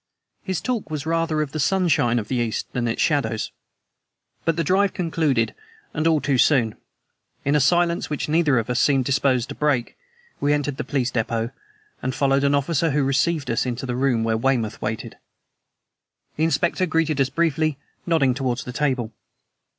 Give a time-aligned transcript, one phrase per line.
[0.41, 3.51] His talk was rather of the sunshine of the East than of its shadows.
[4.45, 5.53] But the drive concluded
[5.93, 6.73] and all too soon.
[7.45, 9.95] In a silence which neither of us seemed disposed to break,
[10.39, 11.51] we entered the police depot,
[12.01, 15.17] and followed an officer who received us into the room where Weymouth waited.
[16.35, 17.77] The inspector greeted us briefly,
[18.07, 19.11] nodding toward the table.